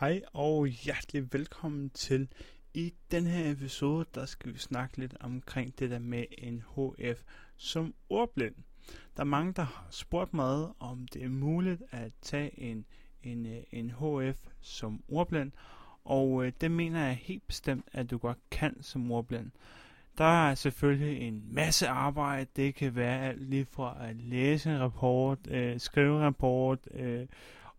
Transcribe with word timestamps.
Hej 0.00 0.22
og 0.32 0.66
hjertelig 0.66 1.32
velkommen 1.32 1.90
til. 1.90 2.28
I 2.74 2.94
den 3.10 3.26
her 3.26 3.50
episode, 3.50 4.06
der 4.14 4.26
skal 4.26 4.54
vi 4.54 4.58
snakke 4.58 4.96
lidt 4.96 5.14
omkring 5.20 5.78
det 5.78 5.90
der 5.90 5.98
med 5.98 6.24
en 6.38 6.62
HF 6.76 7.22
som 7.56 7.94
ordblind. 8.08 8.54
Der 9.16 9.20
er 9.20 9.24
mange, 9.24 9.52
der 9.52 9.62
har 9.62 9.86
spurgt 9.90 10.34
mig, 10.34 10.68
om 10.78 11.08
det 11.08 11.22
er 11.22 11.28
muligt 11.28 11.82
at 11.90 12.12
tage 12.22 12.60
en, 12.60 12.84
en, 13.22 13.46
øh, 13.46 13.62
en 13.70 13.90
HF 13.90 14.46
som 14.60 15.02
ordblind, 15.08 15.52
og 16.04 16.44
øh, 16.44 16.52
det 16.60 16.70
mener 16.70 17.06
jeg 17.06 17.14
helt 17.22 17.46
bestemt, 17.46 17.88
at 17.92 18.10
du 18.10 18.18
godt 18.18 18.38
kan 18.50 18.82
som 18.82 19.12
ordblind. 19.12 19.50
Der 20.18 20.48
er 20.48 20.54
selvfølgelig 20.54 21.28
en 21.28 21.44
masse 21.54 21.88
arbejde. 21.88 22.50
Det 22.56 22.74
kan 22.74 22.94
være 22.96 23.20
alt 23.20 23.42
lige 23.42 23.66
fra 23.70 23.96
at 24.08 24.16
læse 24.16 24.70
en 24.70 24.80
rapport, 24.80 25.38
øh, 25.50 25.80
skrive 25.80 26.16
en 26.16 26.22
rapport, 26.22 26.78
øh, 26.94 27.26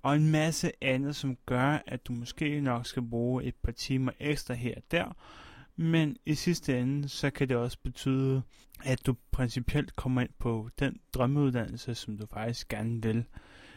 og 0.01 0.15
en 0.15 0.31
masse 0.31 0.71
andet, 0.81 1.15
som 1.15 1.37
gør, 1.45 1.83
at 1.87 2.07
du 2.07 2.13
måske 2.13 2.61
nok 2.61 2.85
skal 2.85 3.03
bruge 3.09 3.43
et 3.43 3.55
par 3.55 3.71
timer 3.71 4.11
ekstra 4.19 4.53
her 4.53 4.75
og 4.75 4.83
der. 4.91 5.15
Men 5.75 6.17
i 6.25 6.35
sidste 6.35 6.79
ende, 6.79 7.09
så 7.09 7.29
kan 7.29 7.49
det 7.49 7.57
også 7.57 7.77
betyde, 7.83 8.41
at 8.83 9.05
du 9.05 9.15
principielt 9.31 9.95
kommer 9.95 10.21
ind 10.21 10.29
på 10.39 10.69
den 10.79 10.99
drømmeuddannelse, 11.13 11.95
som 11.95 12.17
du 12.17 12.25
faktisk 12.25 12.67
gerne 12.67 13.01
vil. 13.01 13.25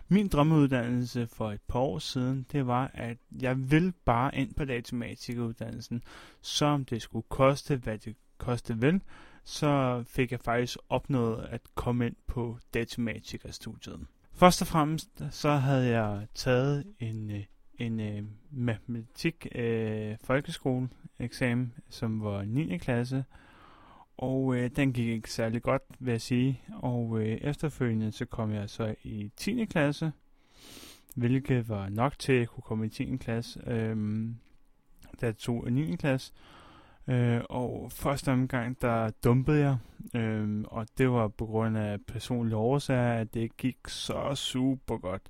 Min 0.08 0.28
drømmeuddannelse 0.28 1.26
for 1.26 1.50
et 1.52 1.60
par 1.68 1.78
år 1.78 1.98
siden, 1.98 2.46
det 2.52 2.66
var, 2.66 2.90
at 2.94 3.18
jeg 3.40 3.70
vil 3.70 3.92
bare 4.04 4.36
ind 4.36 4.54
på 4.54 4.64
datamatikeruddannelsen, 4.64 6.02
som 6.40 6.84
det 6.84 7.02
skulle 7.02 7.26
koste, 7.28 7.76
hvad 7.76 7.98
det 7.98 8.16
koste 8.38 8.78
vil, 8.78 9.00
så 9.44 10.04
fik 10.06 10.32
jeg 10.32 10.40
faktisk 10.40 10.78
opnået 10.88 11.46
at 11.50 11.60
komme 11.74 12.06
ind 12.06 12.16
på 12.26 12.58
datamatikerstudiet. 12.74 14.06
Først 14.34 14.62
og 14.62 14.66
fremmest 14.68 15.22
så 15.30 15.50
havde 15.50 15.86
jeg 15.86 16.26
taget 16.34 16.84
en, 17.00 17.30
øh, 17.30 17.44
en, 17.78 18.00
en 18.00 18.30
matematik 18.50 19.46
øh, 19.54 20.16
folkeskole 20.24 20.88
eksamen, 21.18 21.72
som 21.88 22.22
var 22.22 22.42
9. 22.44 22.78
klasse, 22.78 23.24
og 24.16 24.56
øh, 24.56 24.70
den 24.76 24.92
gik 24.92 25.08
ikke 25.08 25.32
særlig 25.32 25.62
godt, 25.62 25.82
vil 25.98 26.12
jeg 26.12 26.20
sige. 26.20 26.60
Og 26.72 27.20
øh, 27.20 27.26
efterfølgende 27.26 28.12
så 28.12 28.24
kom 28.24 28.52
jeg 28.52 28.70
så 28.70 28.94
i 29.02 29.30
10. 29.36 29.64
klasse, 29.64 30.12
hvilket 31.16 31.68
var 31.68 31.88
nok 31.88 32.18
til 32.18 32.32
at 32.32 32.48
kunne 32.48 32.62
komme 32.62 32.86
i 32.86 32.88
10. 32.88 33.16
klasse, 33.16 33.60
øh, 33.66 34.26
da 35.20 35.26
jeg 35.26 35.36
tog 35.36 35.72
9. 35.72 35.96
klasse. 35.96 36.32
Øh, 37.08 37.40
og 37.48 37.92
første 37.92 38.32
omgang, 38.32 38.80
der 38.80 39.10
dumpede 39.24 39.58
jeg, 39.60 39.76
øh, 40.20 40.64
og 40.64 40.86
det 40.98 41.10
var 41.10 41.28
på 41.28 41.46
grund 41.46 41.78
af 41.78 41.98
personlige 42.08 42.56
årsager, 42.56 43.12
at 43.12 43.34
det 43.34 43.56
gik 43.56 43.76
så 43.88 44.34
super 44.34 44.96
godt. 44.96 45.22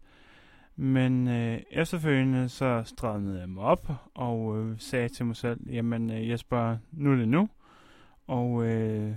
Men 0.76 1.28
øh, 1.28 1.60
efterfølgende 1.70 2.48
så 2.48 2.82
strammede 2.84 3.40
jeg 3.40 3.48
mig 3.48 3.62
op 3.62 3.92
og 4.14 4.58
øh, 4.58 4.78
sagde 4.78 5.08
til 5.08 5.26
mig 5.26 5.36
selv, 5.36 5.60
jamen 5.70 6.10
øh, 6.10 6.28
Jesper, 6.28 6.76
nu 6.92 7.12
er 7.12 7.16
det 7.16 7.28
nu. 7.28 7.48
Og 8.26 8.64
øh, 8.64 9.12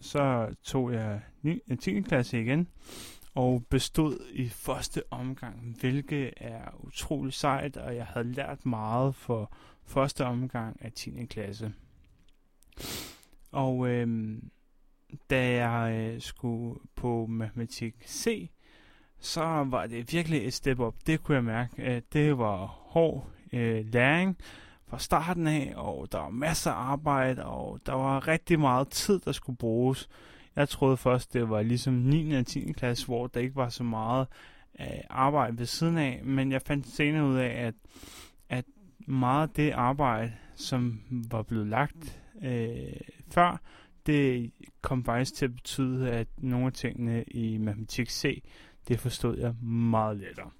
så 0.00 0.54
tog 0.62 0.92
jeg 0.92 1.20
9, 1.42 1.60
10. 1.80 1.90
Øh, 1.90 2.04
klasse 2.04 2.40
igen 2.40 2.68
og 3.34 3.64
bestod 3.70 4.26
i 4.32 4.48
første 4.48 5.02
omgang, 5.10 5.76
hvilket 5.80 6.32
er 6.36 6.84
utrolig 6.84 7.32
sejt, 7.32 7.76
og 7.76 7.96
jeg 7.96 8.06
havde 8.06 8.32
lært 8.32 8.66
meget 8.66 9.14
for 9.14 9.52
første 9.84 10.24
omgang 10.24 10.76
af 10.80 10.92
10. 10.92 11.26
klasse. 11.26 11.72
Og 13.52 13.88
øh, 13.88 14.38
da 15.30 15.64
jeg 15.64 15.94
øh, 15.94 16.20
skulle 16.20 16.80
på 16.96 17.26
matematik 17.26 17.94
C, 18.06 18.50
så 19.18 19.44
var 19.66 19.86
det 19.86 20.12
virkelig 20.12 20.46
et 20.46 20.54
step 20.54 20.80
up. 20.80 20.94
Det 21.06 21.22
kunne 21.22 21.34
jeg 21.34 21.44
mærke. 21.44 22.02
Det 22.12 22.38
var 22.38 22.66
hård 22.66 23.30
øh, 23.52 23.86
læring 23.86 24.36
fra 24.86 24.98
starten 24.98 25.46
af, 25.46 25.72
og 25.76 26.12
der 26.12 26.18
var 26.18 26.30
masser 26.30 26.70
af 26.70 26.92
arbejde, 26.92 27.44
og 27.44 27.80
der 27.86 27.92
var 27.92 28.28
rigtig 28.28 28.60
meget 28.60 28.88
tid, 28.88 29.20
der 29.20 29.32
skulle 29.32 29.56
bruges. 29.56 30.08
Jeg 30.56 30.68
troede 30.68 30.96
først, 30.96 31.32
det 31.32 31.50
var 31.50 31.62
ligesom 31.62 31.94
9. 31.94 32.32
og 32.32 32.46
10. 32.46 32.72
klasse, 32.72 33.06
hvor 33.06 33.26
der 33.26 33.40
ikke 33.40 33.56
var 33.56 33.68
så 33.68 33.84
meget 33.84 34.26
øh, 34.80 34.86
arbejde 35.10 35.58
ved 35.58 35.66
siden 35.66 35.98
af, 35.98 36.20
men 36.24 36.52
jeg 36.52 36.62
fandt 36.62 36.86
senere 36.86 37.24
ud 37.24 37.36
af, 37.36 37.66
at, 37.66 37.74
at 38.48 38.64
meget 39.06 39.48
af 39.48 39.54
det 39.54 39.70
arbejde, 39.70 40.32
som 40.54 41.00
var 41.30 41.42
blevet 41.42 41.66
lagt 41.66 42.20
øh, 42.42 42.92
før, 43.30 43.60
det 44.06 44.52
kom 44.80 45.04
faktisk 45.04 45.34
til 45.34 45.44
at 45.44 45.54
betyde, 45.54 46.10
at 46.10 46.28
nogle 46.38 46.66
af 46.66 46.72
tingene 46.72 47.22
i 47.22 47.58
matematik 47.58 48.10
C, 48.10 48.42
det 48.88 49.00
forstod 49.00 49.38
jeg 49.38 49.54
meget 49.64 50.16
lettere. 50.16 50.50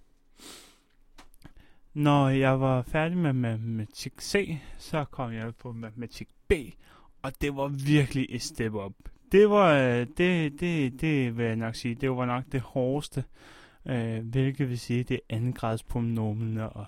Når 1.94 2.28
jeg 2.28 2.60
var 2.60 2.82
færdig 2.82 3.18
med 3.18 3.32
matematik 3.32 4.20
C, 4.20 4.58
så 4.78 5.04
kom 5.04 5.32
jeg 5.32 5.54
på 5.54 5.72
matematik 5.72 6.28
B, 6.48 6.52
og 7.22 7.40
det 7.40 7.56
var 7.56 7.68
virkelig 7.68 8.26
et 8.30 8.42
step 8.42 8.74
up. 8.74 8.92
Det 9.32 9.50
var, 9.50 9.74
øh, 9.74 10.06
det, 10.16 10.60
det, 10.60 11.00
det 11.00 11.36
vil 11.36 11.46
jeg 11.46 11.56
nok 11.56 11.74
sige, 11.74 11.94
det 11.94 12.10
var 12.10 12.26
nok 12.26 12.44
det 12.52 12.60
hårdeste, 12.60 13.24
øh, 13.86 14.18
hvilket 14.18 14.68
vil 14.68 14.78
sige, 14.78 15.04
det 15.04 15.14
er 15.14 15.36
andengradspronomene 15.36 16.68
og, 16.68 16.86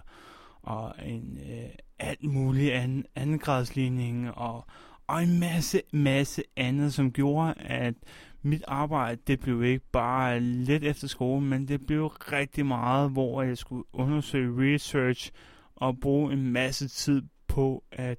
og 0.62 0.94
en, 1.06 1.38
øh, 1.50 1.70
alt 1.98 2.24
muligt 2.24 2.72
anden, 2.72 3.04
andengradsligning 3.16 4.30
og, 4.30 4.64
og 5.06 5.22
en 5.22 5.40
masse, 5.40 5.82
masse 5.92 6.42
andet, 6.56 6.94
som 6.94 7.12
gjorde, 7.12 7.54
at 7.54 7.94
mit 8.42 8.64
arbejde, 8.68 9.20
det 9.26 9.40
blev 9.40 9.64
ikke 9.64 9.86
bare 9.92 10.40
lidt 10.40 10.84
efter 10.84 11.08
skole, 11.08 11.44
men 11.44 11.68
det 11.68 11.86
blev 11.86 12.06
rigtig 12.06 12.66
meget, 12.66 13.10
hvor 13.10 13.42
jeg 13.42 13.58
skulle 13.58 13.84
undersøge 13.92 14.74
research 14.74 15.30
og 15.76 16.00
bruge 16.00 16.32
en 16.32 16.52
masse 16.52 16.88
tid 16.88 17.22
på 17.48 17.84
at 17.92 18.18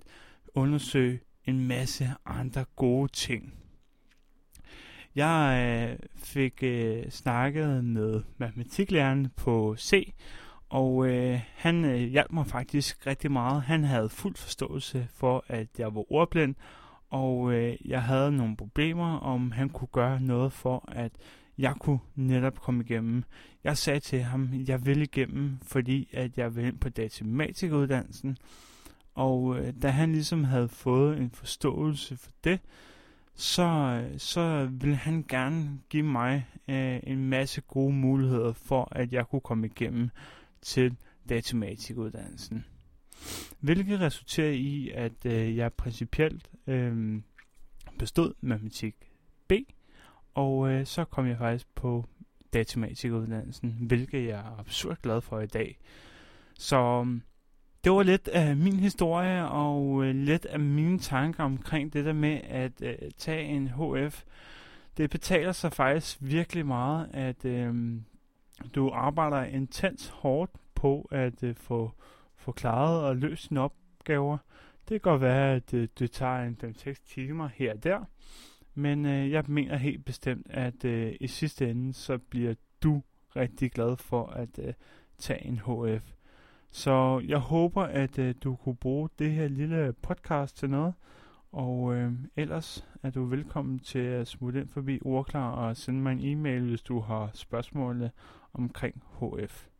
undersøge 0.55 1.19
en 1.45 1.67
masse 1.67 2.09
andre 2.25 2.65
gode 2.75 3.11
ting. 3.11 3.62
Jeg 5.15 5.89
øh, 5.91 5.99
fik 6.15 6.63
øh, 6.63 7.09
snakket 7.09 7.83
med 7.85 8.21
matematiklæreren 8.37 9.27
på 9.35 9.75
C, 9.77 10.13
og 10.69 11.07
øh, 11.07 11.39
han 11.55 11.85
øh, 11.85 11.99
hjalp 11.99 12.31
mig 12.31 12.47
faktisk 12.47 13.07
rigtig 13.07 13.31
meget. 13.31 13.61
Han 13.61 13.83
havde 13.83 14.09
fuld 14.09 14.35
forståelse 14.35 15.07
for, 15.13 15.45
at 15.47 15.67
jeg 15.77 15.95
var 15.95 16.11
ordblind, 16.11 16.55
og 17.09 17.53
øh, 17.53 17.75
jeg 17.85 18.03
havde 18.03 18.31
nogle 18.31 18.57
problemer, 18.57 19.17
om 19.17 19.51
han 19.51 19.69
kunne 19.69 19.87
gøre 19.91 20.21
noget 20.21 20.53
for, 20.53 20.89
at 20.91 21.11
jeg 21.57 21.73
kunne 21.79 21.99
netop 22.15 22.61
komme 22.61 22.83
igennem. 22.83 23.23
Jeg 23.63 23.77
sagde 23.77 23.99
til 23.99 24.21
ham, 24.21 24.49
at 24.61 24.69
jeg 24.69 24.85
ville 24.85 25.03
igennem, 25.03 25.57
fordi 25.61 26.09
at 26.13 26.37
jeg 26.37 26.55
ville 26.55 26.69
ind 26.69 26.79
på 26.79 26.89
datamatikuddannelsen. 26.89 28.37
Og 29.15 29.57
øh, 29.59 29.73
da 29.81 29.89
han 29.89 30.11
ligesom 30.11 30.43
havde 30.43 30.67
fået 30.67 31.17
en 31.17 31.31
forståelse 31.31 32.17
for 32.17 32.31
det, 32.43 32.59
så, 33.35 34.03
så 34.17 34.69
ville 34.71 34.95
han 34.95 35.25
gerne 35.27 35.79
give 35.89 36.03
mig 36.03 36.47
øh, 36.67 36.99
en 37.03 37.29
masse 37.29 37.61
gode 37.61 37.93
muligheder 37.93 38.53
for, 38.53 38.87
at 38.91 39.13
jeg 39.13 39.27
kunne 39.27 39.41
komme 39.41 39.65
igennem 39.67 40.09
til 40.61 40.95
datamatikuddannelsen. 41.29 42.65
Hvilket 43.59 43.99
resulterer 43.99 44.51
i, 44.51 44.89
at 44.89 45.25
øh, 45.25 45.57
jeg 45.57 45.73
principielt 45.73 46.51
øh, 46.67 47.21
bestod 47.99 48.33
matematik 48.41 48.95
B, 49.47 49.51
og 50.33 50.69
øh, 50.69 50.85
så 50.85 51.05
kom 51.05 51.27
jeg 51.27 51.37
faktisk 51.37 51.67
på 51.75 52.05
datamatikuddannelsen, 52.53 53.77
hvilket 53.79 54.25
jeg 54.25 54.39
er 54.39 54.59
absurd 54.59 54.97
glad 55.01 55.21
for 55.21 55.39
i 55.39 55.47
dag. 55.47 55.79
Så 56.59 57.05
det 57.83 57.91
var 57.91 58.03
lidt 58.03 58.27
af 58.27 58.57
min 58.57 58.79
historie, 58.79 59.47
og 59.47 60.03
øh, 60.03 60.15
lidt 60.15 60.45
af 60.45 60.59
mine 60.59 60.99
tanker 60.99 61.43
omkring 61.43 61.93
det 61.93 62.05
der 62.05 62.13
med 62.13 62.41
at 62.43 62.81
øh, 62.81 62.95
tage 63.17 63.43
en 63.43 63.67
HF. 63.67 64.23
Det 64.97 65.09
betaler 65.09 65.51
sig 65.51 65.73
faktisk 65.73 66.17
virkelig 66.21 66.65
meget, 66.65 67.09
at 67.13 67.45
øh, 67.45 67.95
du 68.75 68.89
arbejder 68.89 69.43
intens 69.43 70.07
hårdt 70.07 70.51
på 70.75 71.07
at 71.11 71.43
øh, 71.43 71.55
få, 71.55 71.91
få 72.35 72.51
klaret 72.51 73.03
og 73.03 73.15
løst 73.15 73.49
dine 73.49 73.61
opgaver. 73.61 74.37
Det 74.89 74.89
kan 74.89 75.11
godt 75.11 75.21
være, 75.21 75.55
at 75.55 75.73
øh, 75.73 75.87
det 75.99 76.11
tager 76.11 76.43
en 76.43 76.57
5-6 76.63 77.13
timer 77.13 77.49
her 77.55 77.73
og 77.73 77.83
der, 77.83 78.05
men 78.75 79.05
øh, 79.05 79.31
jeg 79.31 79.43
mener 79.47 79.77
helt 79.77 80.05
bestemt, 80.05 80.47
at 80.49 80.85
øh, 80.85 81.15
i 81.19 81.27
sidste 81.27 81.69
ende, 81.69 81.93
så 81.93 82.17
bliver 82.17 82.53
du 82.83 83.01
rigtig 83.35 83.71
glad 83.71 83.97
for 83.97 84.25
at 84.25 84.59
øh, 84.59 84.73
tage 85.17 85.45
en 85.45 85.57
HF. 85.57 86.13
Så 86.75 87.21
jeg 87.27 87.37
håber, 87.37 87.83
at 87.83 88.19
øh, 88.19 88.35
du 88.43 88.55
kunne 88.55 88.75
bruge 88.75 89.09
det 89.19 89.31
her 89.31 89.47
lille 89.47 89.93
podcast 90.01 90.57
til 90.57 90.69
noget. 90.69 90.93
Og 91.51 91.95
øh, 91.95 92.11
ellers 92.35 92.87
er 93.03 93.09
du 93.09 93.25
velkommen 93.25 93.79
til 93.79 93.99
at 93.99 94.27
smutte 94.27 94.61
ind 94.61 94.69
forbi 94.69 94.99
Ordklar 95.05 95.51
og 95.51 95.77
sende 95.77 95.99
mig 95.99 96.11
en 96.11 96.37
e-mail, 96.37 96.61
hvis 96.61 96.81
du 96.81 96.99
har 96.99 97.29
spørgsmål 97.33 98.01
øh, 98.01 98.09
omkring 98.53 99.03
HF. 99.19 99.72